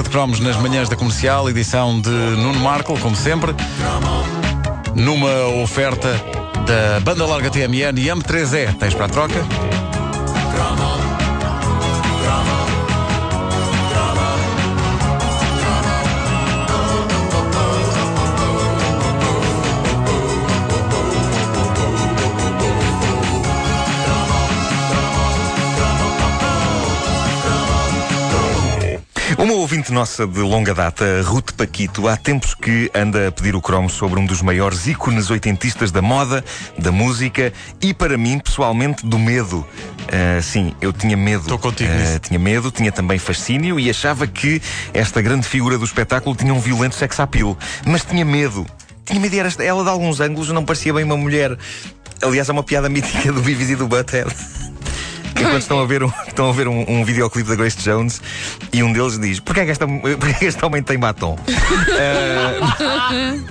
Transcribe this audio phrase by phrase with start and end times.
[0.00, 3.54] oferta de cromos nas manhãs da comercial, edição de Nuno Marco, como sempre.
[4.94, 6.08] Numa oferta
[6.66, 8.74] da banda larga TMN e M3E.
[8.78, 9.44] Tens para a troca?
[29.60, 33.90] Ouvinte nossa de longa data, Ruth Paquito, há tempos que anda a pedir o cromo
[33.90, 36.42] sobre um dos maiores ícones oitentistas da moda,
[36.78, 39.58] da música e, para mim, pessoalmente, do medo.
[39.58, 41.42] Uh, sim, eu tinha medo.
[41.42, 42.18] Estou contigo nisso.
[42.20, 44.62] Tinha medo, tinha também fascínio e achava que
[44.94, 47.56] esta grande figura do espetáculo tinha um violento sex appeal.
[47.84, 48.66] Mas tinha medo.
[49.04, 51.56] Tinha medo, era ela de alguns ângulos não parecia bem uma mulher.
[52.22, 54.34] Aliás, é uma piada mítica do Beavis e do Butthead.
[55.40, 58.20] Que quando estão a ver, um, estão a ver um, um videoclipe da Grace Jones
[58.74, 61.34] e um deles diz: Porquê é que, esta, porquê é que este homem tem batom?
[61.34, 61.40] Uh,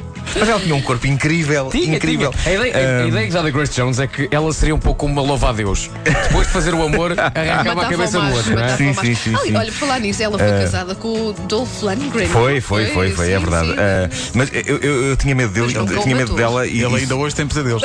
[0.38, 1.68] mas ela tinha um corpo incrível.
[1.70, 2.32] Tinha, incrível.
[2.32, 2.60] tinha.
[2.60, 5.00] A, ideia, a, a ideia já da Grace Jones é que ela seria um pouco
[5.00, 5.90] como uma louva a Deus.
[6.04, 8.76] Depois de fazer o amor, arrancava a cabeça do outro, não é?
[8.76, 9.56] Sim, sim, sim.
[9.56, 12.28] Olha, falar nisso, ela foi casada com o Dolph Lundgren.
[12.28, 13.68] Foi, foi, foi, foi, é sim, verdade.
[13.68, 13.74] sim.
[13.74, 16.82] Uh, mas eu, eu, eu tinha medo dele, tinha medo dela e.
[16.82, 17.82] Ele ainda hoje tem pesadelos.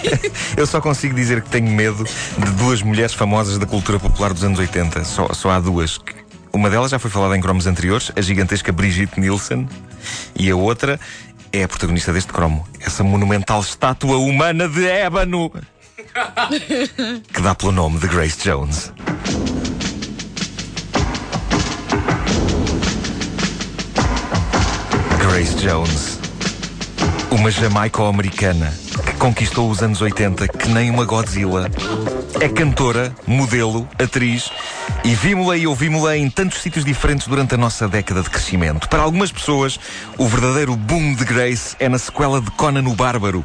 [0.56, 4.42] eu só consigo dizer que tenho medo de duas mulheres famosas da cultura popular dos
[4.44, 5.04] anos 80.
[5.04, 5.98] Só, só há duas.
[5.98, 6.14] que-
[6.52, 9.68] Uma delas já foi falada em cromos anteriores, a gigantesca Brigitte Nielsen,
[10.36, 10.98] e a outra
[11.52, 12.66] é a protagonista deste cromo.
[12.80, 15.50] Essa monumental estátua humana de ébano
[17.32, 18.92] que dá pelo nome de Grace Jones.
[25.18, 26.18] Grace Jones.
[27.30, 28.72] Uma jamaico-americana
[29.06, 31.70] que conquistou os anos 80 que nem uma Godzilla.
[32.40, 34.50] É cantora, modelo, atriz
[35.04, 38.88] e vimos-la e ouvimos-la em tantos sítios diferentes durante a nossa década de crescimento.
[38.88, 39.78] Para algumas pessoas,
[40.16, 43.44] o verdadeiro boom de Grace é na sequela de Conan o Bárbaro.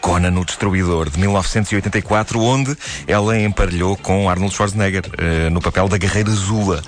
[0.00, 2.76] Conan o Destruidor, de 1984, onde
[3.08, 6.80] ela emparelhou com Arnold Schwarzenegger eh, no papel da Guerreira Zula.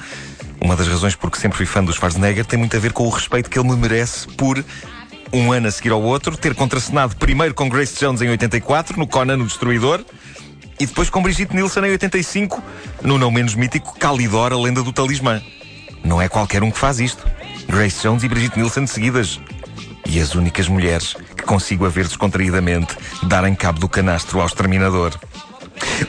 [0.60, 3.04] Uma das razões por que sempre fui fã do Schwarzenegger tem muito a ver com
[3.04, 4.64] o respeito que ele me merece por
[5.32, 9.06] um ano a seguir ao outro, ter contracenado primeiro com Grace Jones em 84, no
[9.06, 10.04] Conan o Destruidor,
[10.78, 12.62] e depois com Brigitte Nielsen em 85,
[13.02, 15.42] no não menos mítico Calidor, a lenda do talismã.
[16.04, 17.26] Não é qualquer um que faz isto.
[17.68, 19.40] Grace Jones e Brigitte Nielsen seguidas.
[20.06, 25.12] E as únicas mulheres que consigo ver descontraídamente darem cabo do canastro ao exterminador.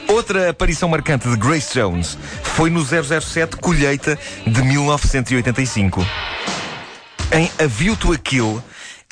[0.08, 6.06] Outra aparição marcante de Grace Jones foi no 007 Colheita de 1985.
[7.32, 8.62] Em A View to a Kill,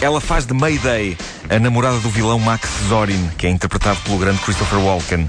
[0.00, 1.18] ela faz de Mayday
[1.50, 5.28] a namorada do vilão Max Zorin, que é interpretado pelo grande Christopher Walken.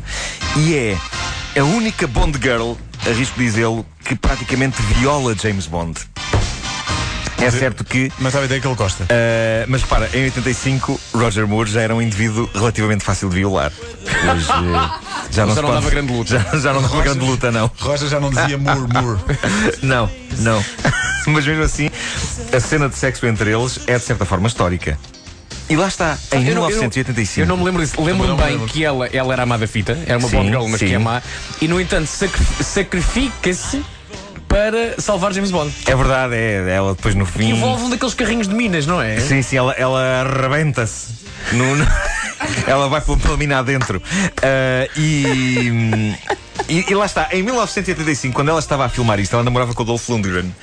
[0.58, 2.74] E é a única Bond Girl,
[3.08, 6.00] arrisco dizê-lo, que praticamente viola James Bond.
[7.42, 9.06] É certo que Mas sabe a ideia que ele gosta.
[9.06, 13.72] Uh, mas repara, em 85, Roger Moore já era um indivíduo relativamente fácil de violar.
[13.72, 14.92] Hoje, uh,
[15.32, 16.38] já não, Já não dava grande luta.
[16.52, 17.72] Já, já não dava grande luta, não.
[17.80, 19.20] Rocha já não dizia mur, mur.
[19.82, 20.64] Não, não.
[21.34, 21.90] mas mesmo assim,
[22.56, 24.98] a cena de sexo entre eles é de certa forma histórica.
[25.70, 27.42] E lá está, em Eu não- eu não- 1985.
[27.42, 28.02] Eu não me lembro disso.
[28.02, 28.68] Lembro-me bem lembro.
[28.68, 30.88] que ela, ela era amada fita, era uma Sim, Bond Girl, mas sim.
[30.88, 31.22] que é má.
[31.62, 33.84] E no entanto, sacri- sacrifica-se
[34.48, 35.72] para salvar James Bond.
[35.86, 37.52] É verdade, é ela depois no fim.
[37.52, 39.20] Envolve um daqueles carrinhos de minas, não é?
[39.20, 41.20] Sim, sim, ela, ela arrebenta-se.
[41.52, 41.66] No-
[42.66, 44.02] ela vai pela, mina adentro.
[44.42, 46.16] Ah, e,
[46.70, 49.82] e, e lá está, em 1985, quando ela estava a filmar isto, ela namorava com
[49.82, 50.54] o Dolph Lundgren.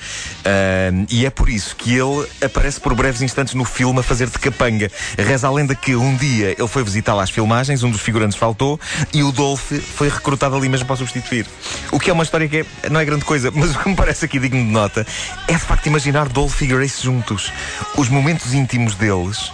[0.45, 4.27] Ah, e é por isso que ele aparece por breves instantes no filme a fazer
[4.29, 4.89] de capanga.
[5.17, 8.79] Reza a lenda que um dia ele foi visitá-la às filmagens, um dos figurantes faltou
[9.13, 11.45] e o Dolph foi recrutado ali mesmo para substituir.
[11.91, 13.95] O que é uma história que é- não é grande coisa, mas o que me
[13.95, 15.05] parece aqui digno de nota
[15.47, 17.51] é de facto imaginar Dolph e Grace juntos.
[17.97, 19.51] Os momentos íntimos deles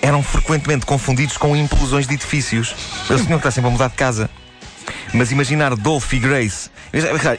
[0.00, 2.74] eram frequentemente confundidos com implosões de edifícios.
[3.10, 4.30] Eles tinham que estar sempre a mudar de casa.
[5.12, 6.70] Mas imaginar Dolph e Grace.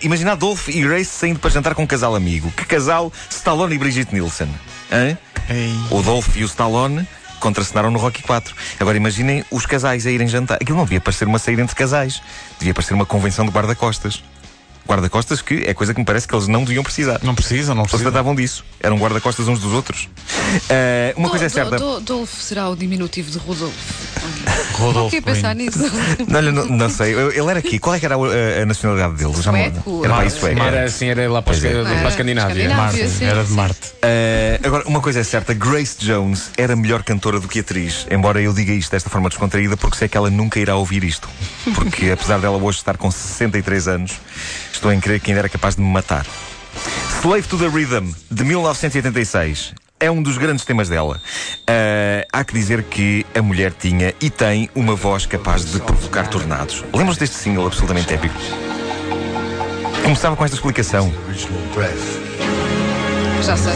[0.02, 2.52] Imaginar Dolph e Grace saindo para jantar com um casal amigo.
[2.52, 3.12] Que casal?
[3.30, 4.50] Stallone e Brigitte Nielsen.
[4.92, 5.18] Hã?
[5.50, 5.74] Ei.
[5.92, 7.08] O Dolph e o Stallone
[7.40, 8.56] contracenaram no Rocky 4.
[8.80, 10.58] Agora imaginem os casais a irem jantar.
[10.62, 12.22] Aquilo não devia parecer uma saída entre casais.
[12.60, 14.24] Devia parecer uma convenção de guarda-costas.
[14.88, 17.19] Guarda-costas que é coisa que me parece que eles não deviam precisar.
[17.24, 18.12] Não precisam, não Eles precisam.
[18.12, 18.63] tratavam disso.
[18.80, 20.07] Eram guarda-costas uns dos outros.
[20.69, 21.78] Ah, uma coisa é certa.
[21.78, 23.78] Do, Dolph será o diminutivo de Rodolfo.
[24.74, 25.10] Rodolfo.
[25.10, 25.80] Por que pensar nisso?
[26.28, 27.13] Não, não, não sei.
[27.13, 27.80] Ele era aqui.
[27.80, 29.34] Qual é que era a, a nacionalidade dele?
[29.42, 29.51] Já.
[29.51, 30.06] Sueco.
[30.06, 30.60] Era para sueco.
[30.62, 31.57] Era assim, era lá para, é.
[31.81, 32.75] a- para a Escandinávia.
[32.75, 33.51] Marte, sim, era de.
[33.51, 33.80] Marte.
[34.01, 38.06] Ah, agora, uma coisa é certa: Grace Jones era melhor cantora do que atriz.
[38.12, 41.28] Embora eu diga isto desta forma descontraída, porque sei que ela nunca irá ouvir isto.
[41.75, 44.13] Porque apesar dela hoje estar com 63 anos,
[44.77, 46.25] estou em crer que ainda era capaz de me matar.
[47.21, 49.74] Slave to the Rhythm, de 1986.
[50.00, 51.19] É um dos grandes temas dela.
[51.68, 56.27] Ah, há que dizer que a mulher tinha e tem uma voz capaz de provocar
[56.27, 56.83] tornados.
[56.94, 58.35] Lembras deste single absolutamente épico?
[60.03, 61.12] Começava com esta explicação.
[63.41, 63.74] Já sei,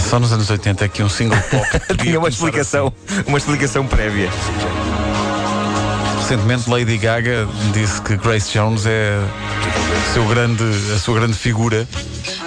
[0.00, 1.66] só nos anos 80 aqui um single pop.
[2.02, 2.92] Tinha uma explicação,
[3.26, 4.28] uma explicação prévia.
[6.30, 9.18] Recentemente Lady Gaga disse que Grace Jones é
[10.14, 10.62] seu grande,
[10.94, 11.88] a sua grande figura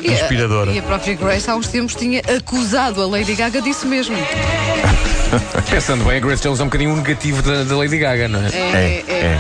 [0.02, 0.72] E a- inspiradora.
[0.72, 4.16] E a própria Grace há uns tempos tinha acusado a Lady Gaga disso mesmo.
[5.70, 8.40] Pensando bem, a Grace Jones é um bocadinho o negativo da, da Lady Gaga, não
[8.40, 8.48] é?
[8.48, 9.40] É, é, é.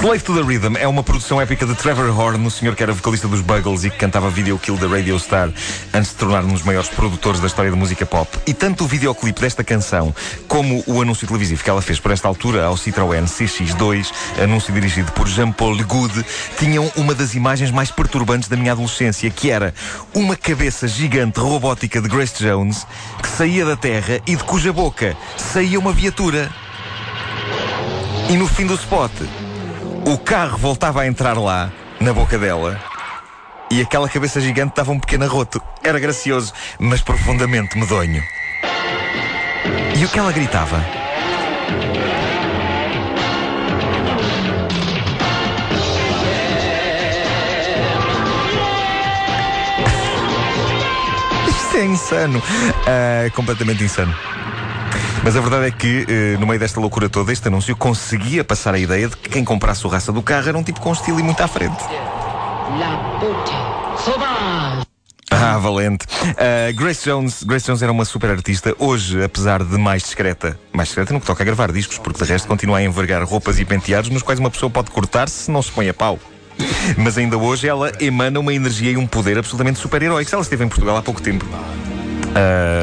[0.00, 2.92] Slave to the Rhythm é uma produção épica de Trevor Horn, o senhor que era
[2.92, 5.50] vocalista dos Buggles e que cantava Video Kill da Radio Star
[5.92, 8.30] antes de tornar um dos maiores produtores da história da música pop.
[8.46, 10.14] E tanto o videoclipe desta canção
[10.46, 15.10] como o anúncio televisivo que ela fez por esta altura ao Citroën CX2, anúncio dirigido
[15.10, 16.24] por Jean-Paul Goud,
[16.56, 19.74] tinham uma das imagens mais perturbantes da minha adolescência, que era
[20.14, 22.86] uma cabeça gigante robótica de Grace Jones
[23.20, 26.48] que saía da terra e de cuja boca saía uma viatura.
[28.30, 29.10] E no fim do spot,
[30.06, 32.80] o carro voltava a entrar lá, na boca dela,
[33.70, 35.60] e aquela cabeça gigante dava um pequeno arroto.
[35.82, 38.22] Era gracioso, mas profundamente medonho.
[39.96, 40.78] E o que ela gritava?
[51.48, 52.42] Isto é insano.
[52.86, 54.14] Ah, completamente insano.
[55.28, 58.72] Mas a verdade é que, eh, no meio desta loucura toda, este anúncio conseguia passar
[58.72, 61.20] a ideia de que quem comprasse o raça do carro era um tipo com estilo
[61.20, 61.76] e muito à frente.
[65.30, 66.06] Ah, valente.
[66.38, 68.74] Ah, Grace Jones, Grace Jones era uma super artista.
[68.78, 72.32] Hoje, apesar de mais discreta, mais discreta no que toca a gravar discos, porque de
[72.32, 75.60] resto continua a envergar roupas e penteados nos quais uma pessoa pode cortar-se se não
[75.60, 76.18] se põe a pau.
[76.96, 80.32] Mas ainda hoje ela emana uma energia e um poder absolutamente super-heróicos.
[80.32, 81.44] Ela esteve em Portugal há pouco tempo.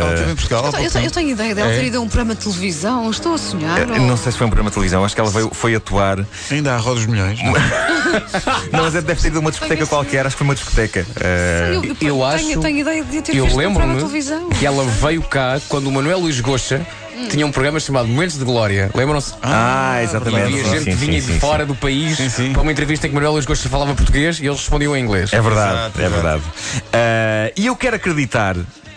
[0.02, 1.76] Ela esteve em Portugal Eu, eu tenho- eu tenho ideia dela É?
[1.78, 3.10] ter ido a um programa de televisão.
[3.10, 3.80] Estou a sonhar.
[3.90, 6.26] Ou- Não sei se foi um programa de televisão, acho que ela veio, foi atuar.
[6.52, 7.40] Ainda há rodas milhões.
[7.44, 7.52] não?
[8.72, 11.06] Não, mas deve ter ido a uma discoteca qualquer, acho que foi uma discoteca.
[11.20, 14.00] Ah, Eu, eu tenho, acho- tenho ideia de ter Eu visto num programa lembro-me de
[14.00, 14.50] televisão.
[14.50, 16.86] que ela veio cá quando o Manuel Luís Goxa
[17.30, 18.92] tinha um programa chamado Momentos de Glória.
[18.94, 19.34] Lembram-se?
[19.42, 20.52] ah, exatamente.
[20.52, 21.68] E a Sim, gente sim, vinha sim, de sim, fora sim.
[21.68, 22.54] do país Sim, sim.
[22.54, 25.32] para uma entrevista em que Manuel Luís Gosta falava português e eles respondiam em inglês.
[25.34, 26.44] É verdade, Exato, é verdade.
[26.94, 28.56] Ah, e eu quero acreditar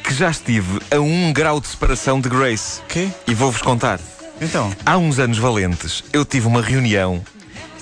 [0.08, 2.80] que já estive a um grau de separação de Grace.
[2.88, 3.10] Quê?
[3.26, 4.00] E vou-vos contar.
[4.40, 7.22] Então, Há uns anos valentes, eu tive uma reunião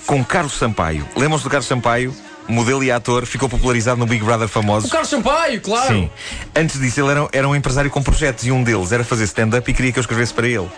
[0.07, 1.07] com Carlos Sampaio.
[1.17, 2.13] Lembram-se do Carlos Sampaio?
[2.49, 4.87] Modelo e ator, ficou popularizado no Big Brother famoso.
[4.87, 5.89] O Carlos Sampaio, claro!
[5.95, 6.11] Sim.
[6.55, 9.69] Antes disso, ele era, era um empresário com projetos e um deles era fazer stand-up
[9.71, 10.69] e queria que eu escrevesse para ele.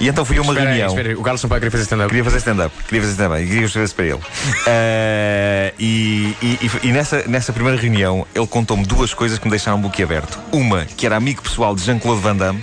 [0.00, 0.94] E então fui a uma Espera aí, reunião.
[0.96, 1.14] espera aí.
[1.14, 2.08] O Carlos Sampaio queria fazer stand-up.
[2.08, 4.20] Queria fazer stand-up, queria fazer stand-up, e queria que eu escrevesse para ele.
[4.66, 9.50] Ah, e e- e- e nessa, nessa primeira reunião, ele contou-me duas coisas que me
[9.50, 10.38] deixaram boquiaberto.
[10.50, 12.62] Uma, que era amigo pessoal de Jean-Claude Van Damme,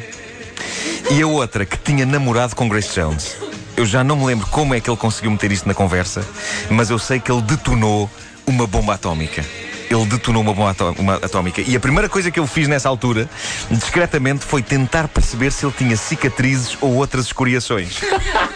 [1.12, 3.36] e a outra, que tinha namorado com Grace Jones.
[3.80, 6.22] Eu já não me lembro como é que ele conseguiu meter isto na conversa,
[6.70, 8.12] mas eu sei que ele detonou
[8.46, 9.42] uma bomba atómica.
[9.90, 11.62] Ele detonou uma bomba uma atómica.
[11.66, 13.30] E a primeira coisa que eu fiz nessa altura,
[13.72, 18.02] discretamente, foi tentar perceber se ele tinha cicatrizes ou outras escoriações.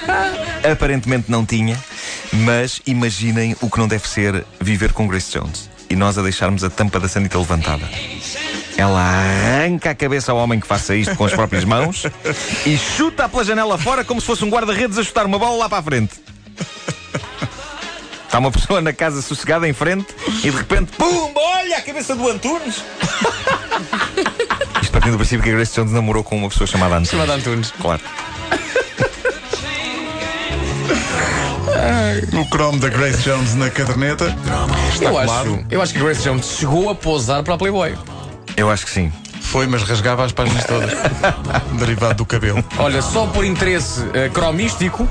[0.70, 1.82] Aparentemente não tinha,
[2.34, 5.70] mas imaginem o que não deve ser viver com Grace Jones.
[5.90, 7.88] E nós a deixarmos a tampa da sanita levantada.
[8.78, 12.06] Ela arranca a cabeça ao homem que faça isto com as próprias mãos
[12.66, 15.70] e chuta pela janela fora como se fosse um guarda-redes a chutar uma bola lá
[15.70, 16.14] para a frente.
[18.26, 20.08] Está uma pessoa na casa sossegada em frente
[20.44, 22.84] e de repente, pum, olha a cabeça do Antunes.
[24.82, 27.12] Isto partindo do princípio que a Grace Jones namorou com uma pessoa chamada Antunes.
[27.12, 27.72] Chamado Antunes.
[27.80, 28.02] Claro.
[32.34, 34.36] o cromo da Grace Jones na caderneta.
[34.92, 37.96] Está Eu acho, eu acho que Grace Jones chegou a pousar para a Playboy.
[38.56, 39.12] Eu acho que sim.
[39.42, 40.92] Foi, mas rasgava as páginas todas.
[41.78, 42.64] Derivado do cabelo.
[42.78, 45.08] Olha, só por interesse eh, cromístico,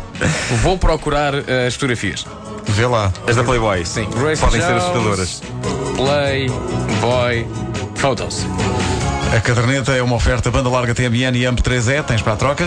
[0.63, 2.27] vou procurar eh, as fotografias.
[2.67, 3.13] Vê lá.
[3.27, 3.85] As da Playboy.
[3.85, 4.83] Sim, Grace Podem ser Jones.
[4.83, 5.43] assustadoras.
[5.97, 7.47] Playboy
[7.97, 8.47] Photos.
[9.37, 12.03] A caderneta é uma oferta banda larga TMN e AMP3E.
[12.05, 12.67] Tens para a troca?